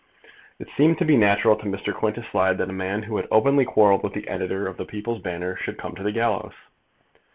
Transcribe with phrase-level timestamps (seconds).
[0.57, 1.93] It seemed to be natural to Mr.
[1.93, 5.19] Quintus Slide that a man who had openly quarrelled with the Editor of The People's
[5.21, 6.55] Banner should come to the gallows.